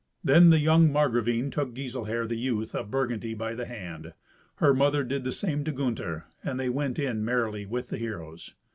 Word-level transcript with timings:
Then 0.23 0.49
the 0.49 0.57
young 0.57 0.91
Margravine 0.91 1.51
took 1.51 1.75
Giselher, 1.75 2.25
the 2.25 2.35
youth, 2.35 2.73
of 2.73 2.89
Burgundy 2.89 3.35
by 3.35 3.53
the 3.53 3.67
hand. 3.67 4.13
Her 4.55 4.73
mother 4.73 5.03
did 5.03 5.23
the 5.23 5.31
same 5.31 5.63
to 5.65 5.71
Gunther, 5.71 6.23
and 6.43 6.59
they 6.59 6.69
went 6.69 6.97
in 6.97 7.23
merrily 7.23 7.67
with 7.67 7.89
the 7.89 7.99
heroes. 7.99 8.55